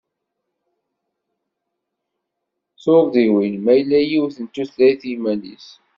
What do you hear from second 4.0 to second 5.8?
yiwet n tutlayt iman-is!